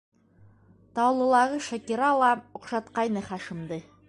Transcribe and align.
Таулылағы 0.99 1.61
Шакира 1.67 2.09
ла 2.25 2.31
оҡшатҡайны 2.61 3.29
Хашимды. 3.31 3.85